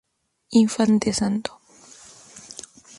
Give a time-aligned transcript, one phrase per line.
[0.63, 1.59] Infante Santo".